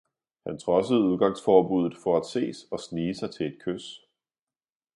Han 0.47 0.57
trodsede 0.59 0.99
udgangsforbudet 0.99 1.97
for 1.97 2.17
at 2.17 2.25
ses 2.25 2.63
og 2.71 2.79
snige 2.79 3.15
sig 3.15 3.31
til 3.31 3.45
et 3.45 3.57
kys. 3.61 4.07